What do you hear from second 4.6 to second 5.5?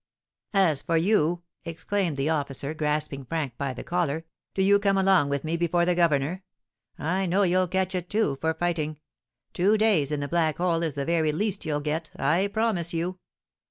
you come along with